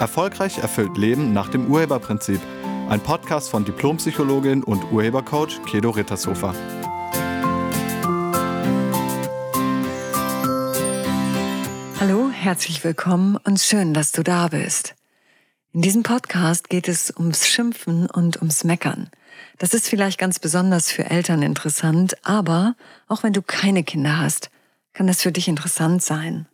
Erfolgreich 0.00 0.56
erfüllt 0.56 0.96
Leben 0.96 1.34
nach 1.34 1.50
dem 1.50 1.70
Urheberprinzip. 1.70 2.40
Ein 2.88 3.00
Podcast 3.00 3.50
von 3.50 3.66
Diplompsychologin 3.66 4.64
und 4.64 4.90
Urhebercoach 4.90 5.62
Kedo 5.66 5.90
Rittershofer. 5.90 6.54
Hallo, 12.00 12.30
herzlich 12.30 12.82
willkommen 12.82 13.36
und 13.44 13.60
schön, 13.60 13.92
dass 13.92 14.12
du 14.12 14.22
da 14.22 14.48
bist. 14.48 14.94
In 15.72 15.82
diesem 15.82 16.02
Podcast 16.02 16.70
geht 16.70 16.88
es 16.88 17.12
ums 17.14 17.46
Schimpfen 17.46 18.08
und 18.08 18.38
ums 18.38 18.64
Meckern. 18.64 19.10
Das 19.58 19.74
ist 19.74 19.86
vielleicht 19.86 20.18
ganz 20.18 20.38
besonders 20.38 20.90
für 20.90 21.10
Eltern 21.10 21.42
interessant, 21.42 22.16
aber 22.22 22.74
auch 23.06 23.22
wenn 23.22 23.34
du 23.34 23.42
keine 23.42 23.84
Kinder 23.84 24.18
hast, 24.18 24.50
kann 24.94 25.06
das 25.06 25.20
für 25.20 25.30
dich 25.30 25.46
interessant 25.46 26.02
sein. 26.02 26.46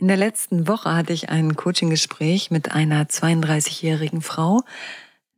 In 0.00 0.06
der 0.06 0.16
letzten 0.16 0.68
Woche 0.68 0.94
hatte 0.94 1.12
ich 1.12 1.28
ein 1.28 1.56
Coaching-Gespräch 1.56 2.52
mit 2.52 2.70
einer 2.70 3.06
32-jährigen 3.06 4.22
Frau, 4.22 4.62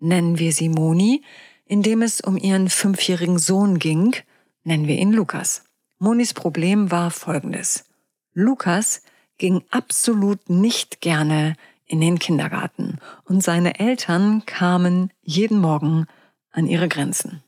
nennen 0.01 0.39
wir 0.39 0.53
sie 0.53 0.69
Moni, 0.69 1.23
in 1.65 1.83
dem 1.83 2.03
es 2.03 2.21
um 2.21 2.37
ihren 2.37 2.69
fünfjährigen 2.69 3.39
Sohn 3.39 3.79
ging, 3.79 4.17
nennen 4.63 4.87
wir 4.87 4.97
ihn 4.97 5.15
Lukas. 5.15 5.65
Monis 5.99 6.35
Problem 6.35 6.91
war 6.91 7.11
folgendes. 7.11 7.87
Lukas 8.35 9.03
ging 9.39 9.65
absolut 9.71 10.51
nicht 10.51 11.01
gerne 11.01 11.55
in 11.87 12.03
den 12.03 12.19
Kindergarten 12.19 12.99
und 13.25 13.43
seine 13.43 13.81
Eltern 13.81 14.45
kamen 14.45 15.11
jeden 15.23 15.59
Morgen 15.59 16.07
an 16.51 16.67
ihre 16.67 16.89
Grenzen. 16.89 17.43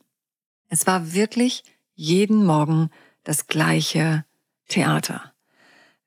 Es 0.70 0.86
war 0.86 1.12
wirklich 1.12 1.62
jeden 1.94 2.46
Morgen 2.46 2.88
das 3.22 3.48
gleiche 3.48 4.24
Theater. 4.68 5.31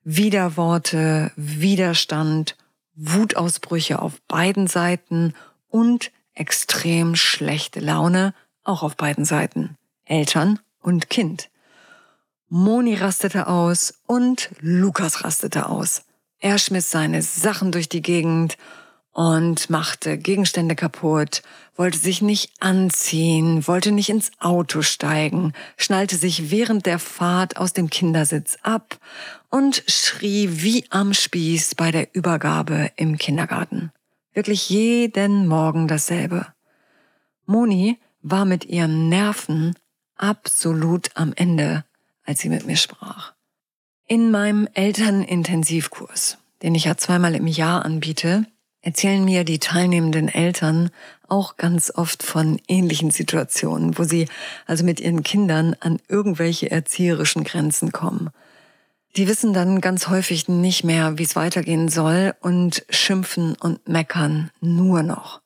Widerworte, 0.08 1.32
Widerstand, 1.34 2.56
Wutausbrüche 2.94 4.00
auf 4.00 4.20
beiden 4.28 4.68
Seiten 4.68 5.34
und 5.66 6.12
extrem 6.32 7.16
schlechte 7.16 7.80
Laune 7.80 8.32
auch 8.62 8.84
auf 8.84 8.96
beiden 8.96 9.24
Seiten, 9.24 9.76
Eltern 10.04 10.60
und 10.80 11.10
Kind. 11.10 11.50
Moni 12.48 12.94
rastete 12.94 13.48
aus 13.48 13.94
und 14.06 14.50
Lukas 14.60 15.24
rastete 15.24 15.68
aus. 15.68 16.04
Er 16.38 16.58
schmiss 16.58 16.88
seine 16.88 17.20
Sachen 17.20 17.72
durch 17.72 17.88
die 17.88 18.02
Gegend 18.02 18.56
und 19.16 19.70
machte 19.70 20.18
Gegenstände 20.18 20.74
kaputt, 20.74 21.40
wollte 21.74 21.96
sich 21.96 22.20
nicht 22.20 22.52
anziehen, 22.60 23.66
wollte 23.66 23.90
nicht 23.90 24.10
ins 24.10 24.30
Auto 24.40 24.82
steigen, 24.82 25.54
schnallte 25.78 26.16
sich 26.16 26.50
während 26.50 26.84
der 26.84 26.98
Fahrt 26.98 27.56
aus 27.56 27.72
dem 27.72 27.88
Kindersitz 27.88 28.58
ab 28.60 28.98
und 29.48 29.82
schrie 29.86 30.62
wie 30.62 30.84
am 30.90 31.14
Spieß 31.14 31.76
bei 31.76 31.92
der 31.92 32.14
Übergabe 32.14 32.90
im 32.96 33.16
Kindergarten. 33.16 33.90
Wirklich 34.34 34.68
jeden 34.68 35.46
Morgen 35.46 35.88
dasselbe. 35.88 36.48
Moni 37.46 37.98
war 38.20 38.44
mit 38.44 38.66
ihren 38.66 39.08
Nerven 39.08 39.74
absolut 40.16 41.08
am 41.14 41.32
Ende, 41.34 41.86
als 42.22 42.40
sie 42.40 42.50
mit 42.50 42.66
mir 42.66 42.76
sprach. 42.76 43.32
In 44.06 44.30
meinem 44.30 44.68
Elternintensivkurs, 44.74 46.36
den 46.62 46.74
ich 46.74 46.84
ja 46.84 46.98
zweimal 46.98 47.34
im 47.34 47.46
Jahr 47.46 47.82
anbiete, 47.82 48.44
erzählen 48.86 49.24
mir 49.24 49.42
die 49.42 49.58
teilnehmenden 49.58 50.28
Eltern 50.28 50.90
auch 51.26 51.56
ganz 51.56 51.90
oft 51.92 52.22
von 52.22 52.60
ähnlichen 52.68 53.10
Situationen, 53.10 53.98
wo 53.98 54.04
sie 54.04 54.28
also 54.64 54.84
mit 54.84 55.00
ihren 55.00 55.24
Kindern 55.24 55.74
an 55.80 55.98
irgendwelche 56.06 56.70
erzieherischen 56.70 57.42
Grenzen 57.42 57.90
kommen. 57.90 58.30
Die 59.16 59.26
wissen 59.26 59.52
dann 59.52 59.80
ganz 59.80 60.06
häufig 60.06 60.46
nicht 60.46 60.84
mehr, 60.84 61.18
wie 61.18 61.24
es 61.24 61.34
weitergehen 61.34 61.88
soll 61.88 62.34
und 62.40 62.86
schimpfen 62.88 63.56
und 63.58 63.88
meckern 63.88 64.52
nur 64.60 65.02
noch. 65.02 65.40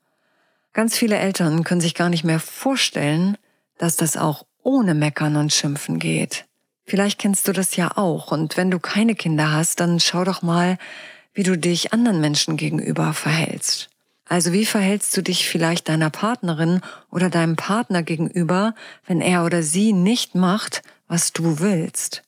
Ganz 0.75 0.99
viele 0.99 1.17
Eltern 1.17 1.65
können 1.65 1.81
sich 1.81 1.95
gar 1.95 2.11
nicht 2.11 2.25
mehr 2.25 2.41
vorstellen, 2.41 3.39
dass 3.79 3.97
das 3.97 4.19
auch 4.19 4.45
ohne 4.63 4.93
Meckern 4.93 5.37
und 5.37 5.51
Schimpfen 5.51 5.99
geht. 5.99 6.45
Vielleicht 6.85 7.19
kennst 7.19 7.49
du 7.49 7.53
das 7.53 7.75
ja 7.75 7.97
auch 7.97 8.33
und 8.33 8.59
wenn 8.59 8.71
du 8.71 8.79
keine 8.79 9.15
Kinder 9.15 9.51
hast, 9.51 9.81
dann 9.81 9.99
schau 9.99 10.25
doch 10.25 10.43
mal, 10.43 10.77
wie 11.33 11.43
du 11.43 11.57
dich 11.57 11.93
anderen 11.93 12.21
Menschen 12.21 12.57
gegenüber 12.57 13.13
verhältst. 13.13 13.91
Also 14.25 14.53
wie 14.53 14.65
verhältst 14.65 15.17
du 15.17 15.23
dich 15.23 15.49
vielleicht 15.49 15.89
deiner 15.89 16.11
Partnerin 16.11 16.81
oder 17.11 17.31
deinem 17.31 17.57
Partner 17.57 18.03
gegenüber, 18.03 18.75
wenn 19.07 19.21
er 19.21 19.45
oder 19.45 19.63
sie 19.63 19.93
nicht 19.93 20.37
macht, 20.37 20.83
was 21.09 21.33
du 21.33 21.59
willst? 21.59 22.23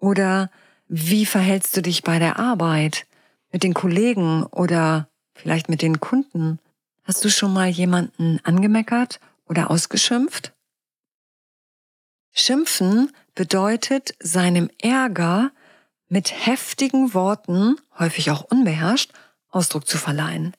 Oder 0.00 0.50
wie 0.88 1.26
verhältst 1.26 1.76
du 1.76 1.82
dich 1.82 2.02
bei 2.02 2.18
der 2.18 2.38
Arbeit, 2.38 3.06
mit 3.52 3.62
den 3.62 3.74
Kollegen 3.74 4.42
oder 4.44 5.08
vielleicht 5.34 5.68
mit 5.68 5.82
den 5.82 6.00
Kunden? 6.00 6.58
Hast 7.04 7.24
du 7.24 7.30
schon 7.30 7.52
mal 7.52 7.68
jemanden 7.68 8.40
angemeckert 8.42 9.20
oder 9.46 9.70
ausgeschimpft? 9.70 10.52
Schimpfen 12.32 13.12
bedeutet 13.34 14.14
seinem 14.20 14.70
Ärger 14.80 15.50
mit 16.08 16.46
heftigen 16.46 17.14
Worten, 17.14 17.76
häufig 17.98 18.30
auch 18.30 18.42
unbeherrscht, 18.42 19.12
Ausdruck 19.50 19.86
zu 19.86 19.98
verleihen. 19.98 20.54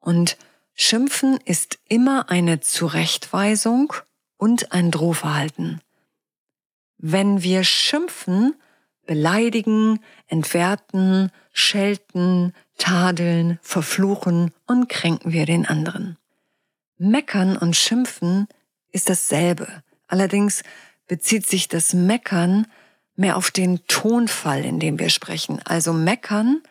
Und 0.00 0.36
Schimpfen 0.74 1.38
ist 1.44 1.78
immer 1.88 2.30
eine 2.30 2.60
Zurechtweisung 2.60 3.92
und 4.36 4.72
ein 4.72 4.90
Drohverhalten. 4.90 5.80
Wenn 6.98 7.42
wir 7.42 7.64
schimpfen, 7.64 8.54
beleidigen, 9.06 10.00
entwerten, 10.26 11.30
schelten, 11.52 12.52
tadeln, 12.78 13.58
verfluchen 13.62 14.52
und 14.66 14.88
kränken 14.88 15.32
wir 15.32 15.46
den 15.46 15.66
anderen. 15.66 16.16
Meckern 16.96 17.56
und 17.56 17.76
Schimpfen 17.76 18.48
ist 18.90 19.08
dasselbe. 19.08 19.82
Allerdings 20.08 20.62
bezieht 21.06 21.46
sich 21.46 21.68
das 21.68 21.92
Meckern 21.92 22.66
mehr 23.16 23.36
auf 23.36 23.50
den 23.50 23.86
Tonfall, 23.86 24.64
in 24.64 24.80
dem 24.80 24.98
wir 24.98 25.08
sprechen. 25.08 25.60
Also 25.64 25.92
meckern 25.92 26.62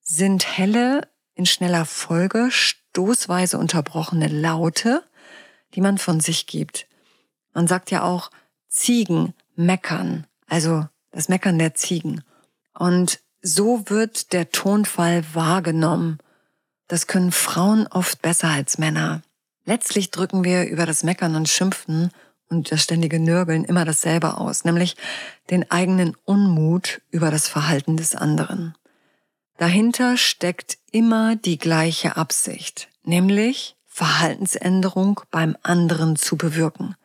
sind 0.00 0.46
helle, 0.56 1.08
in 1.34 1.46
schneller 1.46 1.84
Folge, 1.84 2.48
stoßweise 2.50 3.58
unterbrochene 3.58 4.28
Laute, 4.28 5.02
die 5.74 5.80
man 5.80 5.98
von 5.98 6.20
sich 6.20 6.46
gibt. 6.46 6.86
Man 7.52 7.66
sagt 7.66 7.90
ja 7.90 8.02
auch 8.02 8.30
Ziegen 8.68 9.34
meckern, 9.56 10.26
also 10.48 10.86
das 11.10 11.28
Meckern 11.28 11.58
der 11.58 11.74
Ziegen. 11.74 12.22
Und 12.74 13.20
so 13.42 13.84
wird 13.88 14.32
der 14.32 14.50
Tonfall 14.50 15.24
wahrgenommen. 15.32 16.18
Das 16.88 17.06
können 17.06 17.32
Frauen 17.32 17.86
oft 17.86 18.22
besser 18.22 18.48
als 18.48 18.78
Männer. 18.78 19.22
Letztlich 19.64 20.10
drücken 20.10 20.44
wir 20.44 20.64
über 20.68 20.86
das 20.86 21.02
Meckern 21.02 21.36
und 21.36 21.48
Schimpfen 21.48 22.10
und 22.50 22.70
das 22.72 22.82
ständige 22.82 23.20
Nörgeln 23.20 23.64
immer 23.64 23.84
dasselbe 23.84 24.36
aus, 24.36 24.64
nämlich 24.64 24.96
den 25.48 25.70
eigenen 25.70 26.16
Unmut 26.24 27.00
über 27.10 27.30
das 27.30 27.48
Verhalten 27.48 27.96
des 27.96 28.14
anderen. 28.14 28.74
Dahinter 29.56 30.16
steckt 30.16 30.78
immer 30.90 31.36
die 31.36 31.58
gleiche 31.58 32.16
Absicht, 32.16 32.88
nämlich 33.04 33.76
Verhaltensänderung 33.86 35.20
beim 35.30 35.56
anderen 35.62 36.16
zu 36.16 36.36
bewirken. 36.36 36.96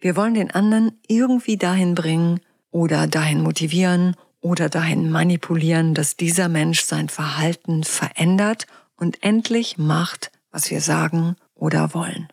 Wir 0.00 0.14
wollen 0.14 0.34
den 0.34 0.50
anderen 0.50 0.92
irgendwie 1.08 1.56
dahin 1.56 1.94
bringen 1.94 2.40
oder 2.70 3.06
dahin 3.06 3.42
motivieren 3.42 4.14
oder 4.40 4.68
dahin 4.68 5.10
manipulieren, 5.10 5.94
dass 5.94 6.16
dieser 6.16 6.48
Mensch 6.48 6.82
sein 6.82 7.08
Verhalten 7.08 7.82
verändert 7.82 8.66
und 8.96 9.22
endlich 9.22 9.78
macht, 9.78 10.30
was 10.52 10.70
wir 10.70 10.80
sagen 10.80 11.36
oder 11.54 11.94
wollen. 11.94 12.28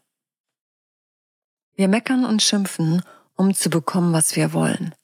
Wir 1.75 1.87
meckern 1.87 2.25
und 2.25 2.41
schimpfen, 2.41 3.03
um 3.35 3.53
zu 3.53 3.69
bekommen, 3.69 4.13
was 4.13 4.35
wir 4.35 4.53
wollen. 4.53 4.95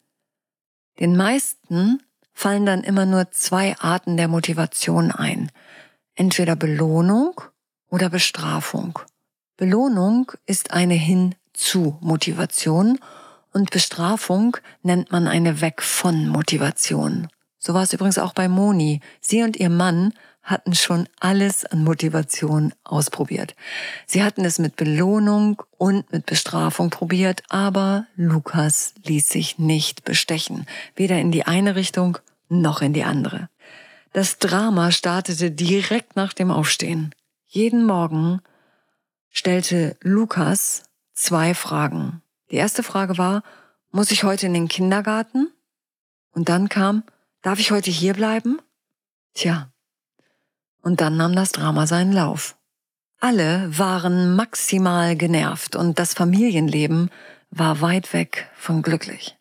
Den 1.00 1.16
meisten 1.18 2.02
fallen 2.34 2.66
dann 2.66 2.84
immer 2.84 3.06
nur 3.06 3.30
zwei 3.32 3.78
Arten 3.78 4.18
der 4.18 4.28
Motivation 4.28 5.12
ein. 5.12 5.52
Entweder 6.16 6.56
Belohnung 6.56 7.40
oder 7.90 8.10
Bestrafung. 8.10 8.98
Belohnung 9.58 10.32
ist 10.46 10.72
eine 10.72 10.96
Hin-zu-Motivation 10.96 12.98
und 13.54 13.70
Bestrafung 13.70 14.58
nennt 14.82 15.12
man 15.12 15.28
eine 15.28 15.62
Weg 15.62 15.84
von 15.84 16.30
Motivation. 16.30 17.28
So 17.60 17.74
war 17.74 17.84
es 17.84 17.92
übrigens 17.94 18.18
auch 18.18 18.34
bei 18.34 18.48
Moni. 18.48 19.02
Sie 19.20 19.44
und 19.44 19.58
ihr 19.58 19.70
Mann 19.70 20.14
hatten 20.44 20.74
schon 20.74 21.08
alles 21.20 21.66
an 21.66 21.84
Motivation 21.84 22.74
ausprobiert. 22.84 23.56
Sie 24.06 24.24
hatten 24.24 24.44
es 24.44 24.60
mit 24.60 24.76
Belohnung 24.76 25.62
und 25.78 26.12
mit 26.12 26.26
Bestrafung 26.26 26.90
probiert, 26.90 27.44
aber 27.50 28.08
Lukas 28.16 28.94
ließ 29.04 29.30
sich 29.30 29.60
nicht 29.60 30.04
bestechen, 30.04 30.66
weder 30.96 31.20
in 31.20 31.32
die 31.32 31.46
eine 31.46 31.76
Richtung 31.76 32.18
noch 32.50 32.82
in 32.82 32.94
die 32.94 33.04
andere. 33.04 33.50
Das 34.14 34.40
Drama 34.40 34.92
startete 34.92 35.52
direkt 35.52 36.16
nach 36.16 36.34
dem 36.34 36.52
Aufstehen. 36.52 37.14
Jeden 37.46 37.86
Morgen 37.86 38.42
stellte 39.30 39.96
Lukas 40.02 40.84
zwei 41.14 41.54
Fragen. 41.54 42.22
Die 42.50 42.58
erste 42.58 42.84
Frage 42.84 43.18
war, 43.18 43.44
muss 43.92 44.12
ich 44.12 44.24
heute 44.24 44.48
in 44.48 44.54
den 44.54 44.68
Kindergarten? 44.68 45.52
Und 46.34 46.50
dann 46.50 46.68
kam, 46.70 47.04
darf 47.42 47.60
ich 47.60 47.72
heute 47.72 47.92
hier 47.92 48.14
bleiben? 48.14 48.60
Tja, 49.34 49.71
Und 50.82 51.02
dann 51.02 51.18
nahm 51.18 51.36
das 51.36 51.52
Drama 51.52 51.88
seinen 51.88 52.12
Lauf. 52.12 52.58
Alle 53.20 53.78
waren 53.78 54.36
maximal 54.36 55.16
genervt 55.16 55.76
und 55.76 56.00
das 56.00 56.14
Familienleben 56.14 57.12
war 57.52 57.82
weit 57.82 58.14
weg 58.14 58.50
von 58.56 58.82
glücklich. 58.82 59.38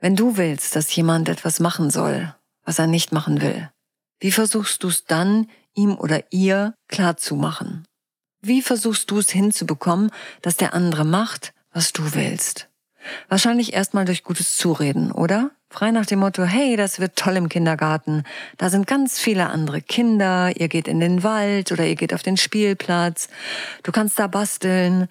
Wenn 0.00 0.14
du 0.14 0.36
willst, 0.36 0.76
dass 0.76 0.94
jemand 0.94 1.28
etwas 1.28 1.58
machen 1.58 1.90
soll, 1.90 2.32
was 2.64 2.78
er 2.78 2.86
nicht 2.86 3.10
machen 3.10 3.40
will, 3.40 3.70
wie 4.20 4.30
versuchst 4.30 4.82
du 4.84 4.88
es 4.88 5.04
dann, 5.04 5.48
ihm 5.74 5.96
oder 5.96 6.32
ihr 6.32 6.74
klarzumachen? 6.88 7.86
Wie 8.40 8.62
versuchst 8.62 9.10
du 9.10 9.18
es 9.18 9.30
hinzubekommen, 9.30 10.10
dass 10.42 10.56
der 10.56 10.74
andere 10.74 11.04
macht, 11.04 11.52
was 11.72 11.92
du 11.92 12.14
willst? 12.14 12.68
Wahrscheinlich 13.28 13.72
erstmal 13.72 14.04
durch 14.04 14.24
gutes 14.24 14.56
Zureden, 14.56 15.12
oder? 15.12 15.50
Frei 15.70 15.90
nach 15.90 16.06
dem 16.06 16.20
Motto, 16.20 16.44
hey, 16.44 16.76
das 16.76 16.98
wird 16.98 17.16
toll 17.16 17.36
im 17.36 17.48
Kindergarten. 17.48 18.24
Da 18.56 18.70
sind 18.70 18.86
ganz 18.86 19.18
viele 19.18 19.48
andere 19.48 19.82
Kinder, 19.82 20.50
ihr 20.56 20.68
geht 20.68 20.88
in 20.88 20.98
den 20.98 21.22
Wald 21.22 21.72
oder 21.72 21.86
ihr 21.86 21.94
geht 21.94 22.14
auf 22.14 22.22
den 22.22 22.36
Spielplatz. 22.38 23.28
Du 23.82 23.92
kannst 23.92 24.18
da 24.18 24.26
basteln, 24.28 25.08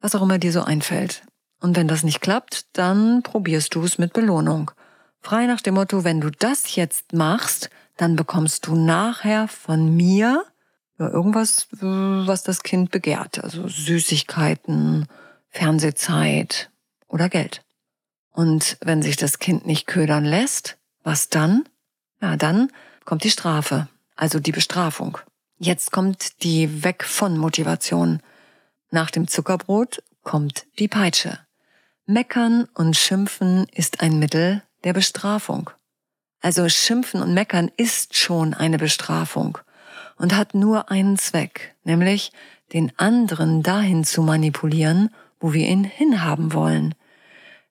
was 0.00 0.14
auch 0.14 0.22
immer 0.22 0.38
dir 0.38 0.52
so 0.52 0.62
einfällt. 0.62 1.22
Und 1.60 1.76
wenn 1.76 1.88
das 1.88 2.04
nicht 2.04 2.20
klappt, 2.20 2.66
dann 2.72 3.22
probierst 3.22 3.74
du 3.74 3.82
es 3.82 3.98
mit 3.98 4.12
Belohnung. 4.12 4.70
Frei 5.20 5.46
nach 5.46 5.60
dem 5.60 5.74
Motto, 5.74 6.04
wenn 6.04 6.20
du 6.20 6.30
das 6.30 6.76
jetzt 6.76 7.12
machst, 7.12 7.68
dann 7.96 8.16
bekommst 8.16 8.66
du 8.66 8.76
nachher 8.76 9.48
von 9.48 9.94
mir 9.94 10.44
irgendwas, 10.98 11.68
was 11.80 12.42
das 12.44 12.62
Kind 12.62 12.90
begehrt. 12.90 13.42
Also 13.42 13.66
Süßigkeiten, 13.66 15.06
Fernsehzeit 15.48 16.70
oder 17.10 17.28
Geld. 17.28 17.62
Und 18.32 18.78
wenn 18.80 19.02
sich 19.02 19.16
das 19.16 19.38
Kind 19.38 19.66
nicht 19.66 19.86
ködern 19.86 20.24
lässt, 20.24 20.78
was 21.02 21.28
dann? 21.28 21.68
Ja, 22.22 22.36
dann 22.36 22.70
kommt 23.04 23.24
die 23.24 23.30
Strafe, 23.30 23.88
also 24.16 24.40
die 24.40 24.52
Bestrafung. 24.52 25.18
Jetzt 25.58 25.92
kommt 25.92 26.42
die 26.42 26.84
Weg 26.84 27.04
von 27.04 27.36
Motivation. 27.36 28.20
Nach 28.90 29.10
dem 29.10 29.28
Zuckerbrot 29.28 30.02
kommt 30.22 30.66
die 30.78 30.88
Peitsche. 30.88 31.38
Meckern 32.06 32.66
und 32.74 32.96
Schimpfen 32.96 33.66
ist 33.72 34.00
ein 34.00 34.18
Mittel 34.18 34.62
der 34.84 34.92
Bestrafung. 34.92 35.70
Also 36.40 36.68
Schimpfen 36.68 37.20
und 37.20 37.34
Meckern 37.34 37.70
ist 37.76 38.16
schon 38.16 38.54
eine 38.54 38.78
Bestrafung 38.78 39.58
und 40.16 40.34
hat 40.34 40.54
nur 40.54 40.90
einen 40.90 41.18
Zweck, 41.18 41.74
nämlich 41.84 42.32
den 42.72 42.92
anderen 42.98 43.62
dahin 43.62 44.04
zu 44.04 44.22
manipulieren, 44.22 45.14
wo 45.38 45.52
wir 45.52 45.66
ihn 45.68 45.84
hinhaben 45.84 46.52
wollen. 46.52 46.94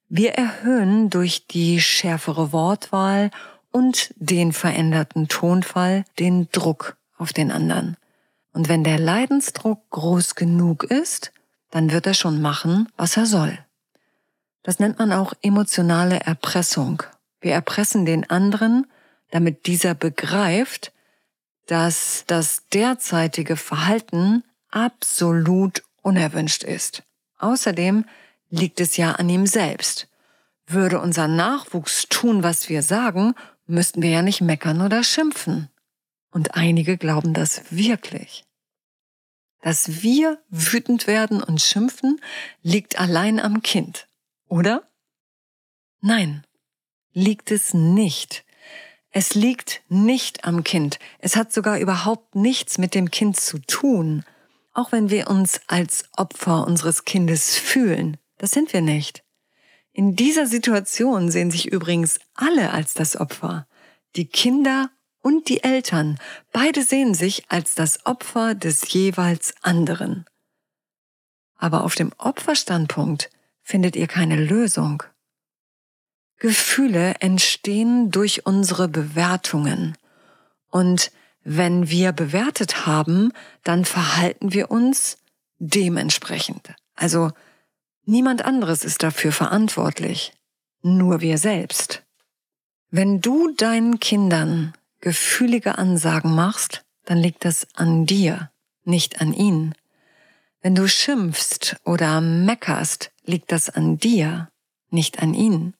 Wir 0.09 0.33
erhöhen 0.33 1.11
durch 1.11 1.45
die 1.45 1.79
schärfere 1.79 2.51
Wortwahl 2.51 3.29
und 3.71 4.11
den 4.17 4.53
veränderten 4.53 5.27
Tonfall 5.27 6.03
den 6.17 6.49
Druck 6.51 6.97
auf 7.19 7.31
den 7.31 7.51
anderen. 7.51 7.95
Und 8.51 8.69
wenn 8.69 8.83
der 8.83 8.97
Leidensdruck 8.97 9.87
groß 9.91 10.33
genug 10.33 10.83
ist, 10.83 11.31
dann 11.69 11.91
wird 11.91 12.07
er 12.07 12.15
schon 12.15 12.41
machen, 12.41 12.89
was 12.97 13.17
er 13.17 13.27
soll. 13.27 13.59
Das 14.63 14.79
nennt 14.79 14.97
man 14.97 15.13
auch 15.13 15.33
emotionale 15.43 16.19
Erpressung. 16.21 17.03
Wir 17.39 17.53
erpressen 17.53 18.05
den 18.05 18.27
anderen, 18.29 18.87
damit 19.29 19.67
dieser 19.67 19.93
begreift, 19.93 20.91
dass 21.67 22.23
das 22.25 22.67
derzeitige 22.73 23.55
Verhalten 23.55 24.43
absolut 24.71 25.83
unerwünscht 26.01 26.63
ist. 26.63 27.03
Außerdem 27.37 28.05
liegt 28.49 28.79
es 28.79 28.97
ja 28.97 29.13
an 29.13 29.29
ihm 29.29 29.45
selbst. 29.45 30.07
Würde 30.67 30.99
unser 30.99 31.27
Nachwuchs 31.27 32.07
tun, 32.09 32.43
was 32.43 32.69
wir 32.69 32.83
sagen, 32.83 33.33
müssten 33.65 34.01
wir 34.01 34.09
ja 34.09 34.21
nicht 34.21 34.41
meckern 34.41 34.81
oder 34.81 35.03
schimpfen. 35.03 35.69
Und 36.31 36.55
einige 36.55 36.97
glauben 36.97 37.33
das 37.33 37.63
wirklich. 37.71 38.45
Dass 39.61 40.03
wir 40.03 40.39
wütend 40.49 41.07
werden 41.07 41.43
und 41.43 41.61
schimpfen, 41.61 42.21
liegt 42.61 42.99
allein 42.99 43.39
am 43.39 43.61
Kind. 43.61 44.07
Oder? 44.47 44.89
Nein, 46.01 46.45
liegt 47.13 47.51
es 47.51 47.73
nicht. 47.73 48.45
Es 49.11 49.33
liegt 49.33 49.81
nicht 49.89 50.45
am 50.45 50.63
Kind. 50.63 50.99
Es 51.17 51.35
hat 51.35 51.51
sogar 51.51 51.79
überhaupt 51.79 52.35
nichts 52.35 52.77
mit 52.77 52.93
dem 52.93 53.09
Kind 53.09 53.39
zu 53.39 53.59
tun. 53.59 54.23
Auch 54.73 54.91
wenn 54.91 55.09
wir 55.09 55.29
uns 55.29 55.61
als 55.67 56.05
Opfer 56.15 56.65
unseres 56.65 57.05
Kindes 57.05 57.57
fühlen. 57.57 58.17
Das 58.39 58.51
sind 58.51 58.73
wir 58.73 58.81
nicht. 58.81 59.23
In 59.91 60.15
dieser 60.15 60.47
Situation 60.47 61.29
sehen 61.29 61.51
sich 61.51 61.71
übrigens 61.71 62.19
alle 62.33 62.71
als 62.71 62.95
das 62.95 63.17
Opfer. 63.17 63.67
Die 64.15 64.25
Kinder 64.25 64.89
und 65.21 65.49
die 65.49 65.61
Eltern. 65.61 66.17
Beide 66.51 66.83
sehen 66.83 67.13
sich 67.13 67.43
als 67.49 67.75
das 67.75 68.05
Opfer 68.05 68.55
des 68.55 68.91
jeweils 68.93 69.53
anderen. 69.61 70.25
Aber 71.55 71.83
auf 71.83 71.95
dem 71.95 72.13
Opferstandpunkt 72.17 73.29
findet 73.61 73.97
ihr 73.97 74.07
keine 74.07 74.37
Lösung. 74.37 75.03
Gefühle 76.37 77.15
entstehen 77.19 78.09
durch 78.09 78.45
unsere 78.45 78.87
Bewertungen. 78.87 79.97
Und 80.69 81.11
wenn 81.43 81.89
wir 81.89 82.13
bewertet 82.13 82.85
haben, 82.85 83.33
dann 83.63 83.83
verhalten 83.83 84.53
wir 84.53 84.71
uns 84.71 85.17
dementsprechend. 85.57 86.73
Also 86.95 87.31
niemand 88.09 88.43
anderes 88.43 88.83
ist 88.83 89.03
dafür 89.03 89.31
verantwortlich, 89.31 90.33
nur 90.81 91.21
wir 91.21 91.37
selbst. 91.37 92.03
Wenn 92.91 93.21
du 93.21 93.53
deinen 93.53 93.99
Kindern 93.99 94.73
gefühlige 94.99 95.77
Ansagen 95.77 96.33
machst, 96.33 96.83
dann 97.05 97.19
liegt 97.19 97.45
das 97.45 97.67
an 97.75 98.05
dir, 98.05 98.51
nicht 98.83 99.21
an 99.21 99.33
ihnen. 99.33 99.75
Wenn 100.61 100.75
du 100.75 100.87
schimpfst 100.87 101.77
oder 101.85 102.19
meckerst, 102.19 103.11
liegt 103.25 103.51
das 103.51 103.69
an 103.69 103.97
dir, 103.97 104.49
nicht 104.89 105.21
an 105.21 105.33
ihnen. 105.33 105.75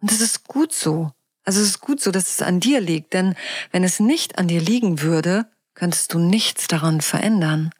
Und 0.00 0.10
das 0.10 0.20
ist 0.20 0.46
gut 0.46 0.72
so. 0.72 1.12
Also 1.44 1.60
es 1.60 1.68
ist 1.68 1.80
gut 1.80 2.00
so, 2.00 2.10
dass 2.10 2.30
es 2.30 2.42
an 2.42 2.60
dir 2.60 2.80
liegt, 2.80 3.12
denn 3.12 3.34
wenn 3.70 3.84
es 3.84 4.00
nicht 4.00 4.38
an 4.38 4.48
dir 4.48 4.60
liegen 4.60 5.02
würde, 5.02 5.46
könntest 5.74 6.12
du 6.12 6.18
nichts 6.18 6.66
daran 6.66 7.00
verändern. 7.00 7.70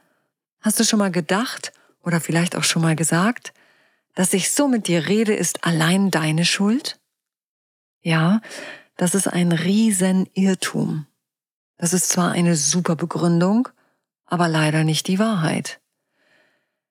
Hast 0.61 0.79
du 0.79 0.85
schon 0.85 0.99
mal 0.99 1.11
gedacht 1.11 1.73
oder 2.03 2.21
vielleicht 2.21 2.57
auch 2.57 2.65
schon 2.65 2.83
mal 2.83 2.97
gesagt, 2.97 3.54
dass 4.15 4.33
ich 4.33 4.51
so 4.53 4.69
mit 4.69 4.89
dir 4.89 5.07
rede, 5.07 5.35
ist 5.35 5.65
allein 5.65 6.11
deine 6.11 6.45
Schuld? 6.45 6.99
Ja, 8.01 8.41
das 8.97 9.15
ist 9.15 9.27
ein 9.27 9.53
Riesenirrtum. 9.53 11.07
Das 11.77 11.93
ist 11.93 12.09
zwar 12.09 12.33
eine 12.33 12.55
super 12.57 12.97
Begründung, 12.97 13.69
aber 14.27 14.49
leider 14.49 14.85
nicht 14.85 15.09
die 15.09 15.19
Wahrheit. 15.19 15.81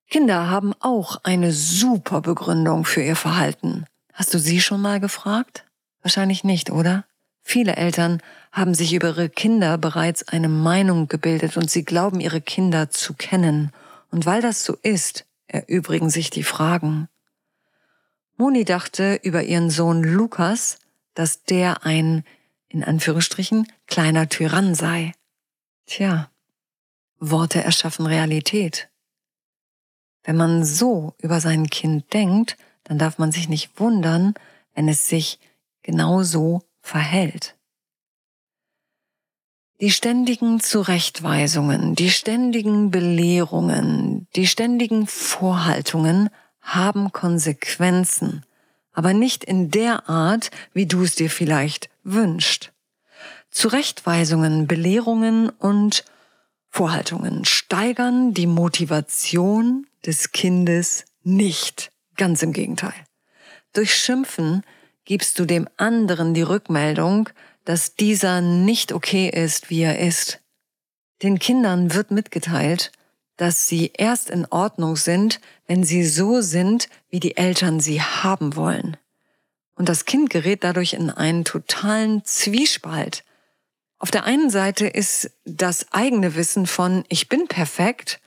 Kinder 0.10 0.50
haben 0.50 0.74
auch 0.80 1.22
eine 1.24 1.52
super 1.52 2.22
Begründung 2.22 2.86
für 2.86 3.02
ihr 3.02 3.16
Verhalten. 3.16 3.86
Hast 4.12 4.34
du 4.34 4.40
sie 4.40 4.62
schon 4.62 4.82
mal 4.82 5.00
gefragt? 5.00 5.66
Wahrscheinlich 6.02 6.44
nicht, 6.44 6.70
oder? 6.70 7.06
Viele 7.42 7.76
Eltern 7.76 8.22
haben 8.52 8.74
sich 8.74 8.94
über 8.94 9.10
ihre 9.10 9.30
Kinder 9.30 9.78
bereits 9.78 10.28
eine 10.28 10.50
Meinung 10.50 11.08
gebildet 11.08 11.58
und 11.58 11.70
sie 11.70 11.84
glauben, 11.84 12.20
ihre 12.20 12.42
Kinder 12.42 12.90
zu 12.90 13.14
kennen. 13.14 13.72
Und 14.12 14.26
weil 14.26 14.42
das 14.42 14.64
so 14.64 14.78
ist, 14.82 15.26
erübrigen 15.48 16.10
sich 16.10 16.30
die 16.30 16.44
Fragen. 16.44 17.08
Moni 18.44 18.66
dachte 18.66 19.22
über 19.24 19.44
ihren 19.44 19.70
Sohn 19.70 20.04
Lukas, 20.04 20.78
dass 21.14 21.46
der 21.46 21.86
ein, 21.86 22.26
in 22.68 22.84
Anführungsstrichen, 22.84 23.72
kleiner 23.88 24.28
Tyrann 24.28 24.76
sei. 24.76 25.14
Tja, 25.86 26.30
Worte 27.20 27.64
erschaffen 27.64 28.06
Realität. 28.06 28.90
Wenn 30.26 30.36
man 30.36 30.66
so 30.66 31.16
über 31.20 31.40
sein 31.40 31.70
Kind 31.70 32.12
denkt, 32.12 32.58
dann 32.84 33.00
darf 33.00 33.18
man 33.18 33.32
sich 33.32 33.48
nicht 33.48 33.80
wundern, 33.80 34.34
wenn 34.74 34.90
es 34.90 35.08
sich 35.08 35.40
genau 35.82 36.24
so 36.24 36.64
verhält. 36.82 37.56
Die 39.80 39.92
ständigen 39.92 40.60
Zurechtweisungen, 40.60 41.96
die 41.96 42.10
ständigen 42.10 42.92
Belehrungen, 42.92 44.28
die 44.36 44.48
ständigen 44.48 45.08
Vorhaltungen 45.08 46.30
haben 46.64 47.12
Konsequenzen, 47.12 48.44
aber 48.94 49.14
nicht 49.14 49.44
in 49.44 49.70
der 49.70 50.10
Art, 50.10 50.50
wie 50.74 50.88
du 50.88 51.04
es 51.04 51.16
dir 51.16 51.30
vielleicht 51.30 51.90
wünschst. 52.04 52.72
Zurechtweisungen, 53.52 54.66
Belehrungen 54.66 55.50
und 55.50 56.04
Vorhaltungen 56.70 57.46
steigern 57.46 58.34
die 58.34 58.48
Motivation 58.48 59.86
des 60.06 60.32
Kindes 60.32 61.06
nicht. 61.22 61.92
Ganz 62.16 62.42
im 62.42 62.52
Gegenteil. 62.52 62.94
Durch 63.74 63.96
Schimpfen 63.96 64.64
gibst 65.06 65.38
du 65.38 65.46
dem 65.46 65.68
anderen 65.78 66.34
die 66.34 66.42
Rückmeldung, 66.42 67.30
dass 67.66 67.96
dieser 67.96 68.42
nicht 68.42 68.92
okay 68.92 69.30
ist, 69.30 69.70
wie 69.70 69.82
er 69.82 70.00
ist. 70.00 70.40
Den 71.22 71.40
Kindern 71.40 71.94
wird 71.94 72.12
mitgeteilt, 72.12 72.92
dass 73.38 73.68
sie 73.68 73.92
erst 73.98 74.30
in 74.30 74.46
Ordnung 74.46 74.96
sind, 74.96 75.40
wenn 75.68 75.84
sie 75.84 76.06
so 76.06 76.42
sind, 76.42 76.90
wie 77.10 77.20
die 77.20 77.38
Eltern 77.38 77.80
sie 77.80 78.02
haben 78.02 78.56
wollen. 78.56 78.98
Und 79.76 79.90
das 79.90 80.06
Kind 80.06 80.30
gerät 80.30 80.64
dadurch 80.64 80.94
in 80.94 81.10
einen 81.10 81.46
totalen 81.46 82.24
Zwiespalt. 82.26 83.24
Auf 83.98 84.12
der 84.12 84.26
einen 84.26 84.50
Seite 84.50 84.88
ist 84.88 85.32
das 85.46 85.92
eigene 85.92 86.36
Wissen 86.36 86.68
von 86.68 87.06
ich 87.10 87.30
bin 87.30 87.48
perfekt 87.48 88.20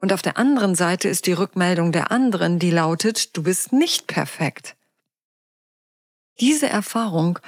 und 0.00 0.12
auf 0.12 0.20
der 0.20 0.36
anderen 0.36 0.74
Seite 0.74 1.08
ist 1.08 1.26
die 1.26 1.32
Rückmeldung 1.32 1.92
der 1.92 2.10
anderen, 2.10 2.58
die 2.58 2.70
lautet, 2.70 3.36
du 3.36 3.44
bist 3.44 3.72
nicht 3.72 4.08
perfekt. 4.08 4.76
Diese 6.40 6.68
Erfahrung 6.68 7.38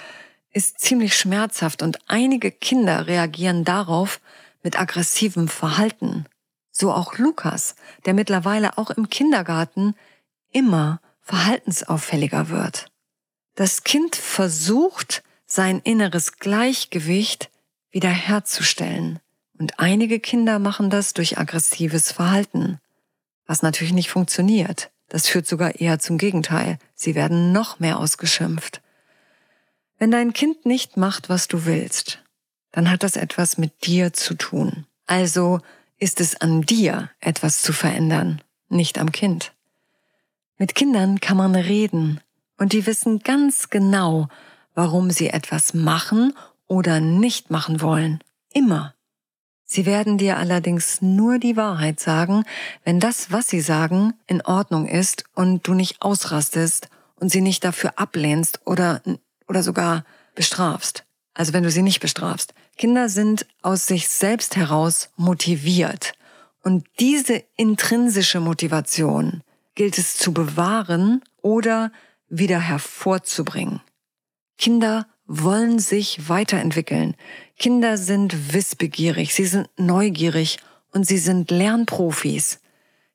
ist 0.52 0.78
ziemlich 0.78 1.16
schmerzhaft 1.16 1.82
und 1.82 1.98
einige 2.06 2.52
Kinder 2.52 3.08
reagieren 3.08 3.64
darauf 3.64 4.20
mit 4.62 4.78
aggressivem 4.78 5.48
Verhalten. 5.48 6.26
So 6.76 6.92
auch 6.92 7.18
Lukas, 7.18 7.76
der 8.04 8.14
mittlerweile 8.14 8.76
auch 8.78 8.90
im 8.90 9.08
Kindergarten 9.08 9.94
immer 10.50 11.00
verhaltensauffälliger 11.20 12.48
wird. 12.48 12.86
Das 13.54 13.84
Kind 13.84 14.16
versucht, 14.16 15.22
sein 15.46 15.80
inneres 15.84 16.38
Gleichgewicht 16.38 17.48
wiederherzustellen. 17.92 19.20
Und 19.56 19.78
einige 19.78 20.18
Kinder 20.18 20.58
machen 20.58 20.90
das 20.90 21.14
durch 21.14 21.38
aggressives 21.38 22.10
Verhalten, 22.10 22.80
was 23.46 23.62
natürlich 23.62 23.92
nicht 23.92 24.10
funktioniert. 24.10 24.90
Das 25.08 25.28
führt 25.28 25.46
sogar 25.46 25.76
eher 25.76 26.00
zum 26.00 26.18
Gegenteil. 26.18 26.78
Sie 26.96 27.14
werden 27.14 27.52
noch 27.52 27.78
mehr 27.78 28.00
ausgeschimpft. 28.00 28.82
Wenn 29.96 30.10
dein 30.10 30.32
Kind 30.32 30.66
nicht 30.66 30.96
macht, 30.96 31.28
was 31.28 31.46
du 31.46 31.66
willst, 31.66 32.24
dann 32.72 32.90
hat 32.90 33.04
das 33.04 33.14
etwas 33.14 33.58
mit 33.58 33.86
dir 33.86 34.12
zu 34.12 34.34
tun. 34.34 34.86
Also 35.06 35.60
ist 35.98 36.20
es 36.20 36.40
an 36.40 36.62
dir, 36.62 37.10
etwas 37.20 37.62
zu 37.62 37.72
verändern, 37.72 38.42
nicht 38.68 38.98
am 38.98 39.12
Kind. 39.12 39.52
Mit 40.58 40.74
Kindern 40.74 41.20
kann 41.20 41.36
man 41.36 41.54
reden 41.54 42.20
und 42.58 42.72
die 42.72 42.86
wissen 42.86 43.20
ganz 43.20 43.70
genau, 43.70 44.28
warum 44.74 45.10
sie 45.10 45.28
etwas 45.28 45.74
machen 45.74 46.32
oder 46.66 47.00
nicht 47.00 47.50
machen 47.50 47.80
wollen. 47.80 48.20
Immer. 48.52 48.94
Sie 49.64 49.86
werden 49.86 50.18
dir 50.18 50.36
allerdings 50.36 51.00
nur 51.00 51.38
die 51.38 51.56
Wahrheit 51.56 51.98
sagen, 51.98 52.44
wenn 52.84 53.00
das, 53.00 53.32
was 53.32 53.48
sie 53.48 53.60
sagen, 53.60 54.14
in 54.26 54.42
Ordnung 54.42 54.86
ist 54.86 55.24
und 55.34 55.66
du 55.66 55.74
nicht 55.74 56.02
ausrastest 56.02 56.88
und 57.16 57.30
sie 57.30 57.40
nicht 57.40 57.64
dafür 57.64 57.98
ablehnst 57.98 58.60
oder, 58.66 59.02
oder 59.48 59.62
sogar 59.62 60.04
bestrafst. 60.34 61.04
Also 61.32 61.52
wenn 61.52 61.64
du 61.64 61.70
sie 61.70 61.82
nicht 61.82 62.00
bestrafst. 62.00 62.54
Kinder 62.76 63.08
sind 63.08 63.46
aus 63.62 63.86
sich 63.86 64.08
selbst 64.08 64.56
heraus 64.56 65.10
motiviert. 65.16 66.12
Und 66.62 66.86
diese 66.98 67.44
intrinsische 67.56 68.40
Motivation 68.40 69.42
gilt 69.74 69.98
es 69.98 70.16
zu 70.16 70.32
bewahren 70.32 71.22
oder 71.42 71.92
wieder 72.28 72.58
hervorzubringen. 72.58 73.80
Kinder 74.56 75.06
wollen 75.26 75.78
sich 75.78 76.28
weiterentwickeln. 76.28 77.16
Kinder 77.58 77.96
sind 77.96 78.54
wissbegierig, 78.54 79.34
sie 79.34 79.46
sind 79.46 79.68
neugierig 79.76 80.58
und 80.92 81.06
sie 81.06 81.18
sind 81.18 81.50
Lernprofis. 81.50 82.60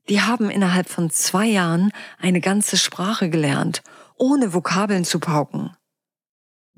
Die 0.09 0.21
haben 0.21 0.49
innerhalb 0.49 0.89
von 0.89 1.09
zwei 1.11 1.45
Jahren 1.45 1.91
eine 2.17 2.41
ganze 2.41 2.77
Sprache 2.77 3.29
gelernt, 3.29 3.83
ohne 4.17 4.53
Vokabeln 4.53 5.05
zu 5.05 5.19
pauken. 5.19 5.71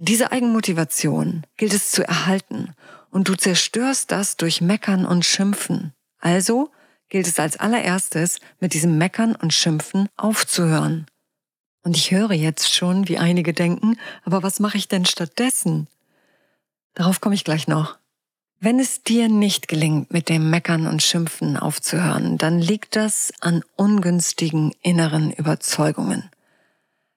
Diese 0.04 0.32
Eigenmotivation 0.32 1.46
gilt 1.58 1.76
es 1.76 1.92
zu 1.92 2.02
erhalten 2.04 2.74
und 3.12 3.28
du 3.28 3.36
zerstörst 3.36 4.12
das 4.12 4.36
durch 4.36 4.60
Meckern 4.60 5.06
und 5.06 5.26
Schimpfen. 5.26 5.94
Also 6.18 6.72
gilt 7.10 7.28
es 7.28 7.38
als 7.38 7.58
allererstes, 7.58 8.40
mit 8.60 8.74
diesem 8.74 8.98
Meckern 8.98 9.36
und 9.36 9.54
Schimpfen 9.54 10.10
aufzuhören. 10.18 11.06
Und 11.84 11.96
ich 11.96 12.10
höre 12.10 12.32
jetzt 12.32 12.74
schon, 12.74 13.10
wie 13.10 13.20
einige 13.20 13.54
denken, 13.54 14.00
aber 14.24 14.42
was 14.42 14.60
mache 14.60 14.78
ich 14.78 14.88
denn 14.88 15.06
stattdessen? 15.06 15.88
Darauf 16.96 17.22
komme 17.22 17.36
ich 17.36 17.44
gleich 17.44 17.68
noch. 17.68 18.00
Wenn 18.60 18.80
es 18.80 19.04
dir 19.04 19.30
nicht 19.30 19.68
gelingt, 19.68 20.12
mit 20.12 20.30
dem 20.30 20.50
Meckern 20.50 20.88
und 20.88 21.04
Schimpfen 21.04 21.58
aufzuhören, 21.58 22.40
dann 22.40 22.58
liegt 22.58 22.96
das 22.96 23.32
an 23.40 23.64
ungünstigen 23.76 24.74
inneren 24.82 25.32
Überzeugungen. 25.32 26.32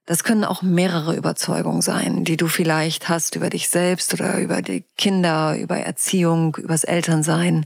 Das 0.07 0.23
können 0.23 0.45
auch 0.45 0.63
mehrere 0.63 1.17
Überzeugungen 1.17 1.81
sein, 1.81 2.25
die 2.25 2.37
du 2.37 2.47
vielleicht 2.47 3.09
hast 3.09 3.37
über 3.37 3.49
dich 3.49 3.69
selbst 3.69 4.13
oder 4.13 4.39
über 4.39 4.61
die 4.61 4.85
Kinder, 4.99 5.57
über 5.57 5.79
Erziehung, 5.79 6.57
übers 6.57 6.85
Elternsein, 6.85 7.65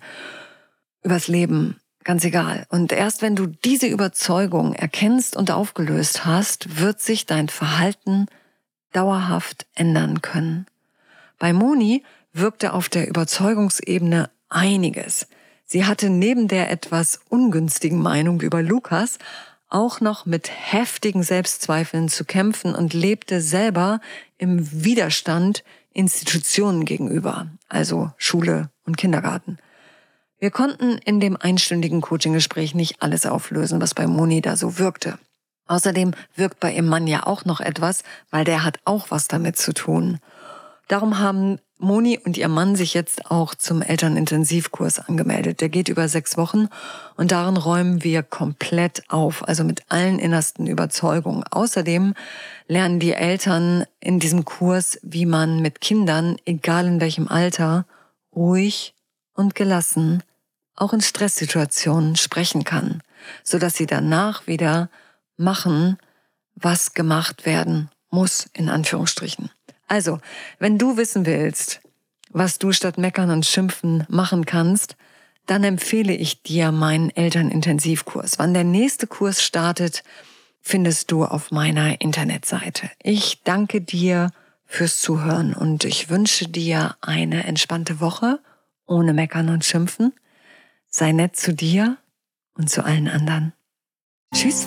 übers 1.02 1.26
Leben. 1.26 1.80
Ganz 2.04 2.24
egal. 2.24 2.64
Und 2.70 2.92
erst 2.92 3.22
wenn 3.22 3.34
du 3.34 3.46
diese 3.46 3.86
Überzeugung 3.86 4.72
erkennst 4.72 5.36
und 5.36 5.50
aufgelöst 5.50 6.24
hast, 6.24 6.80
wird 6.80 7.00
sich 7.00 7.26
dein 7.26 7.48
Verhalten 7.48 8.26
dauerhaft 8.92 9.66
ändern 9.74 10.22
können. 10.22 10.66
Bei 11.38 11.52
Moni 11.52 12.04
wirkte 12.32 12.72
auf 12.72 12.88
der 12.88 13.08
Überzeugungsebene 13.08 14.30
einiges. 14.48 15.26
Sie 15.66 15.84
hatte 15.84 16.08
neben 16.08 16.48
der 16.48 16.70
etwas 16.70 17.20
ungünstigen 17.28 18.00
Meinung 18.00 18.40
über 18.40 18.62
Lukas 18.62 19.18
auch 19.68 20.00
noch 20.00 20.26
mit 20.26 20.50
heftigen 20.50 21.22
Selbstzweifeln 21.22 22.08
zu 22.08 22.24
kämpfen 22.24 22.74
und 22.74 22.94
lebte 22.94 23.40
selber 23.40 24.00
im 24.38 24.84
Widerstand 24.84 25.64
Institutionen 25.92 26.84
gegenüber, 26.84 27.48
also 27.68 28.12
Schule 28.16 28.70
und 28.84 28.96
Kindergarten. 28.96 29.58
Wir 30.38 30.50
konnten 30.50 30.98
in 30.98 31.18
dem 31.18 31.36
einstündigen 31.36 32.00
Coaching-Gespräch 32.00 32.74
nicht 32.74 33.02
alles 33.02 33.26
auflösen, 33.26 33.80
was 33.80 33.94
bei 33.94 34.06
Moni 34.06 34.40
da 34.40 34.56
so 34.56 34.78
wirkte. 34.78 35.18
Außerdem 35.66 36.12
wirkt 36.34 36.60
bei 36.60 36.72
ihrem 36.72 36.86
Mann 36.86 37.06
ja 37.06 37.26
auch 37.26 37.44
noch 37.44 37.60
etwas, 37.60 38.04
weil 38.30 38.44
der 38.44 38.64
hat 38.64 38.78
auch 38.84 39.10
was 39.10 39.28
damit 39.28 39.56
zu 39.56 39.74
tun. 39.74 40.18
Darum 40.86 41.18
haben 41.18 41.58
Moni 41.78 42.18
und 42.18 42.36
ihr 42.36 42.48
Mann 42.48 42.76
sich 42.76 42.94
jetzt 42.94 43.30
auch 43.30 43.54
zum 43.54 43.82
Elternintensivkurs 43.82 44.98
angemeldet. 44.98 45.60
Der 45.60 45.68
geht 45.68 45.88
über 45.88 46.08
sechs 46.08 46.36
Wochen 46.36 46.68
und 47.16 47.32
darin 47.32 47.56
räumen 47.56 48.02
wir 48.02 48.22
komplett 48.22 49.02
auf, 49.08 49.46
also 49.46 49.64
mit 49.64 49.82
allen 49.88 50.18
innersten 50.18 50.66
Überzeugungen. 50.66 51.44
Außerdem 51.44 52.14
lernen 52.66 52.98
die 52.98 53.12
Eltern 53.12 53.84
in 54.00 54.18
diesem 54.18 54.44
Kurs, 54.44 54.98
wie 55.02 55.26
man 55.26 55.60
mit 55.60 55.80
Kindern, 55.80 56.36
egal 56.44 56.86
in 56.86 57.00
welchem 57.00 57.28
Alter, 57.28 57.86
ruhig 58.34 58.94
und 59.34 59.54
gelassen 59.54 60.22
auch 60.78 60.92
in 60.92 61.00
Stresssituationen 61.00 62.16
sprechen 62.16 62.64
kann, 62.64 63.02
so 63.42 63.58
dass 63.58 63.74
sie 63.74 63.86
danach 63.86 64.46
wieder 64.46 64.90
machen, 65.36 65.98
was 66.54 66.94
gemacht 66.94 67.46
werden 67.46 67.90
muss, 68.10 68.48
in 68.52 68.68
Anführungsstrichen. 68.68 69.50
Also, 69.88 70.20
wenn 70.58 70.78
du 70.78 70.96
wissen 70.96 71.26
willst, 71.26 71.80
was 72.30 72.58
du 72.58 72.72
statt 72.72 72.98
meckern 72.98 73.30
und 73.30 73.46
schimpfen 73.46 74.04
machen 74.08 74.46
kannst, 74.46 74.96
dann 75.46 75.64
empfehle 75.64 76.14
ich 76.14 76.42
dir 76.42 76.72
meinen 76.72 77.10
Elternintensivkurs. 77.10 78.38
Wann 78.38 78.52
der 78.52 78.64
nächste 78.64 79.06
Kurs 79.06 79.42
startet, 79.42 80.04
findest 80.60 81.10
du 81.10 81.24
auf 81.24 81.50
meiner 81.50 82.00
Internetseite. 82.02 82.90
Ich 83.02 83.42
danke 83.44 83.80
dir 83.80 84.30
fürs 84.66 85.00
Zuhören 85.00 85.54
und 85.54 85.84
ich 85.84 86.10
wünsche 86.10 86.46
dir 86.46 86.96
eine 87.00 87.44
entspannte 87.44 88.00
Woche 88.00 88.40
ohne 88.86 89.14
meckern 89.14 89.48
und 89.48 89.64
schimpfen. 89.64 90.12
Sei 90.88 91.12
nett 91.12 91.36
zu 91.36 91.54
dir 91.54 91.96
und 92.54 92.68
zu 92.68 92.84
allen 92.84 93.08
anderen. 93.08 93.52
Tschüss. 94.34 94.66